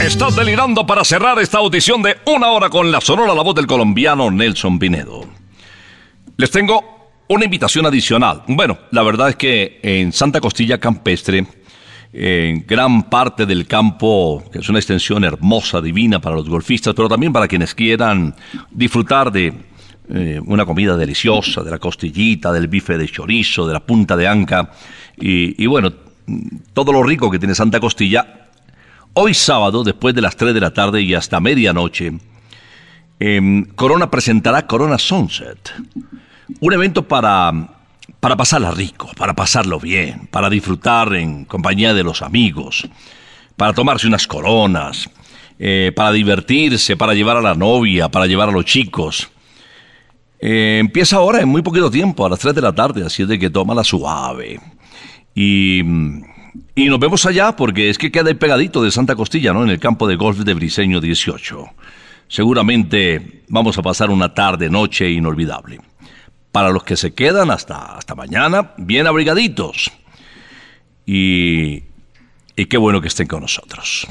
Estás 0.00 0.34
delirando 0.34 0.86
para 0.86 1.04
cerrar 1.04 1.38
esta 1.38 1.58
audición 1.58 2.00
de 2.02 2.16
una 2.24 2.48
hora 2.48 2.70
con 2.70 2.90
la 2.90 3.00
sonora 3.02 3.34
la 3.34 3.42
voz 3.42 3.54
del 3.54 3.66
colombiano 3.66 4.30
Nelson 4.30 4.78
Pinedo. 4.78 5.26
Les 6.38 6.50
tengo 6.50 7.12
una 7.28 7.44
invitación 7.44 7.84
adicional. 7.84 8.42
Bueno, 8.48 8.78
la 8.92 9.02
verdad 9.02 9.28
es 9.30 9.36
que 9.36 9.80
en 9.82 10.12
Santa 10.12 10.40
Costilla 10.40 10.78
Campestre, 10.78 11.46
en 12.12 12.64
gran 12.66 13.10
parte 13.10 13.44
del 13.44 13.66
campo, 13.66 14.42
que 14.50 14.60
es 14.60 14.68
una 14.70 14.78
extensión 14.78 15.24
hermosa, 15.24 15.82
divina 15.82 16.20
para 16.20 16.36
los 16.36 16.48
golfistas, 16.48 16.94
pero 16.94 17.08
también 17.08 17.34
para 17.34 17.48
quienes 17.48 17.74
quieran 17.74 18.34
disfrutar 18.70 19.30
de 19.30 19.75
eh, 20.08 20.40
una 20.44 20.64
comida 20.64 20.96
deliciosa, 20.96 21.62
de 21.62 21.70
la 21.70 21.78
costillita, 21.78 22.52
del 22.52 22.68
bife 22.68 22.96
de 22.96 23.08
chorizo, 23.08 23.66
de 23.66 23.72
la 23.72 23.80
punta 23.80 24.16
de 24.16 24.28
anca, 24.28 24.70
y, 25.18 25.64
bueno, 25.66 25.92
todo 26.74 26.92
lo 26.92 27.02
rico 27.02 27.30
que 27.30 27.38
tiene 27.38 27.54
Santa 27.54 27.80
Costilla, 27.80 28.46
Hoy 29.18 29.32
sábado, 29.32 29.82
después 29.82 30.14
de 30.14 30.20
las 30.20 30.36
3 30.36 30.52
de 30.52 30.60
la 30.60 30.74
tarde 30.74 31.00
y 31.00 31.14
hasta 31.14 31.40
medianoche, 31.40 32.12
em, 33.18 33.64
Corona 33.64 34.10
presentará 34.10 34.66
Corona 34.66 34.98
Sunset. 34.98 35.72
Un 36.60 36.72
evento 36.74 37.08
para, 37.08 37.50
para 38.20 38.36
pasarla 38.36 38.72
rico, 38.72 39.10
para 39.16 39.32
pasarlo 39.32 39.80
bien, 39.80 40.28
para 40.30 40.50
disfrutar 40.50 41.14
en 41.14 41.46
compañía 41.46 41.94
de 41.94 42.02
los 42.02 42.20
amigos, 42.20 42.86
para 43.56 43.72
tomarse 43.72 44.06
unas 44.06 44.26
coronas, 44.26 45.08
eh, 45.58 45.92
para 45.96 46.12
divertirse, 46.12 46.98
para 46.98 47.14
llevar 47.14 47.38
a 47.38 47.40
la 47.40 47.54
novia, 47.54 48.10
para 48.10 48.26
llevar 48.26 48.50
a 48.50 48.52
los 48.52 48.66
chicos. 48.66 49.30
Eh, 50.38 50.78
empieza 50.80 51.16
ahora 51.16 51.40
en 51.40 51.48
muy 51.48 51.62
poquito 51.62 51.90
tiempo, 51.90 52.26
a 52.26 52.30
las 52.30 52.38
3 52.38 52.54
de 52.54 52.62
la 52.62 52.74
tarde, 52.74 53.04
así 53.04 53.22
es 53.22 53.28
de 53.28 53.38
que 53.38 53.50
toma 53.50 53.74
la 53.74 53.84
suave. 53.84 54.60
Y 55.34 55.82
y 56.74 56.86
nos 56.86 56.98
vemos 56.98 57.24
allá 57.26 57.56
porque 57.56 57.90
es 57.90 57.98
que 57.98 58.12
queda 58.12 58.28
ahí 58.28 58.34
pegadito 58.34 58.82
de 58.82 58.90
Santa 58.90 59.16
Costilla, 59.16 59.52
¿no? 59.52 59.62
En 59.62 59.70
el 59.70 59.78
campo 59.78 60.06
de 60.06 60.16
golf 60.16 60.38
de 60.38 60.54
Briseño 60.54 61.00
18. 61.00 61.64
Seguramente 62.28 63.42
vamos 63.48 63.78
a 63.78 63.82
pasar 63.82 64.10
una 64.10 64.34
tarde, 64.34 64.68
noche 64.68 65.10
inolvidable. 65.10 65.80
Para 66.52 66.70
los 66.70 66.84
que 66.84 66.96
se 66.96 67.14
quedan 67.14 67.50
hasta, 67.50 67.96
hasta 67.96 68.14
mañana, 68.14 68.72
bien 68.76 69.06
abrigaditos. 69.06 69.90
Y, 71.04 71.84
y 72.56 72.66
qué 72.66 72.76
bueno 72.76 73.00
que 73.00 73.08
estén 73.08 73.26
con 73.26 73.42
nosotros. 73.42 74.06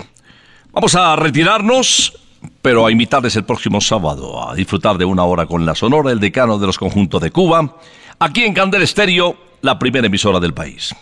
Vamos 0.72 0.96
a 0.96 1.16
retirarnos, 1.16 2.25
pero 2.62 2.86
a 2.86 2.92
invitarles 2.92 3.36
el 3.36 3.44
próximo 3.44 3.82
sábado 3.82 4.50
a 4.50 4.56
disfrutar 4.56 4.98
de 4.98 5.06
una 5.06 5.24
hora 5.24 5.46
con 5.46 5.66
la 5.66 5.76
Sonora, 5.76 6.12
el 6.12 6.20
decano 6.20 6.58
de 6.58 6.68
los 6.68 6.78
conjuntos 6.78 7.22
de 7.22 7.32
Cuba, 7.32 7.76
aquí 8.20 8.44
en 8.44 8.54
Candel 8.54 8.82
Estéreo, 8.84 9.36
la 9.62 9.80
primera 9.80 10.08
emisora 10.08 10.40
del 10.40 10.54
país. 10.54 10.96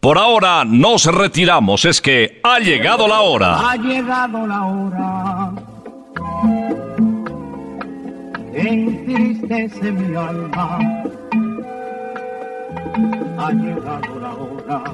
Por 0.00 0.18
ahora 0.18 0.64
nos 0.64 1.06
retiramos, 1.06 1.84
es 1.84 2.00
que 2.00 2.40
ha 2.42 2.58
llegado 2.58 3.08
la 3.08 3.20
hora. 3.22 3.70
Ha 3.70 3.76
llegado 3.76 4.46
la 4.46 4.64
hora. 4.64 5.52
Entristece 8.54 9.92
mi 9.92 10.14
alma. 10.14 10.78
Ha 13.38 13.52
llegado 13.52 14.20
la 14.20 14.34
hora 14.34 14.84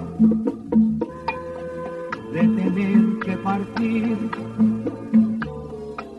de 2.32 2.40
tener 2.40 3.18
que 3.24 3.36
partir. 3.36 4.91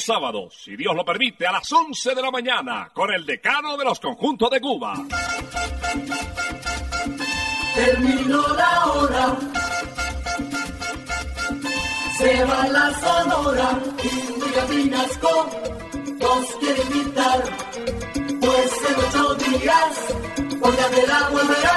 sábado, 0.00 0.48
si 0.50 0.76
Dios 0.76 0.94
lo 0.94 1.04
permite, 1.04 1.46
a 1.46 1.52
las 1.52 1.70
11 1.70 2.14
de 2.14 2.22
la 2.22 2.30
mañana, 2.30 2.90
con 2.92 3.12
el 3.12 3.24
decano 3.24 3.76
de 3.76 3.84
los 3.84 4.00
conjuntos 4.00 4.50
de 4.50 4.60
Cuba. 4.60 4.94
Terminó 7.74 8.48
la 8.54 8.86
hora, 8.86 9.36
se 12.18 12.44
va 12.44 12.68
la 12.68 13.00
sonora 13.00 13.78
y 14.02 14.30
Pinasco 14.68 15.50
nos 16.18 16.46
quiere 16.56 16.82
invitar, 16.82 17.42
pues 18.40 18.72
en 18.88 18.96
ocho 19.06 19.34
días, 19.36 19.94
por 20.60 20.74
la 20.74 20.88
de 20.88 21.06
la 21.06 21.28
volverá. 21.30 21.69